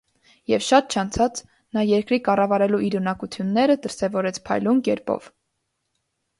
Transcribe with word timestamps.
Եվ 0.51 0.63
շատ 0.67 0.95
չանցած 0.95 1.41
նա 1.77 1.83
երկրի 1.89 2.19
կառավարելու 2.29 2.81
իր 2.89 2.99
ունակությունները 3.03 3.79
դրսևորեց 3.87 4.43
փայլուն 4.51 4.85
կերպով։ 4.91 5.33